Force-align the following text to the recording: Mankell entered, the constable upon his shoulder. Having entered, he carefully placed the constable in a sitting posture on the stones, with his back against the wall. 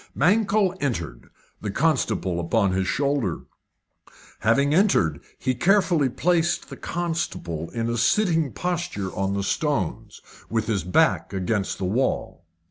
Mankell 0.15 0.75
entered, 0.81 1.29
the 1.61 1.69
constable 1.69 2.39
upon 2.39 2.71
his 2.71 2.87
shoulder. 2.87 3.41
Having 4.39 4.73
entered, 4.73 5.19
he 5.37 5.53
carefully 5.53 6.09
placed 6.09 6.71
the 6.71 6.75
constable 6.77 7.69
in 7.69 7.87
a 7.87 7.97
sitting 7.97 8.51
posture 8.51 9.13
on 9.15 9.35
the 9.35 9.43
stones, 9.43 10.19
with 10.49 10.65
his 10.65 10.83
back 10.83 11.33
against 11.33 11.77
the 11.77 11.85
wall. 11.85 12.47